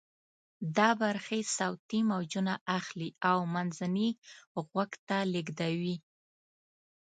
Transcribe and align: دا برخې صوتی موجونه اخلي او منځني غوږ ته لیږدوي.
دا 0.77 0.89
برخې 1.01 1.39
صوتی 1.57 1.99
موجونه 2.11 2.53
اخلي 2.77 3.09
او 3.29 3.37
منځني 3.53 4.09
غوږ 4.69 4.91
ته 5.07 5.17
لیږدوي. 5.33 5.95